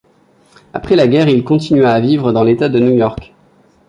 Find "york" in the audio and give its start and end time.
2.97-3.35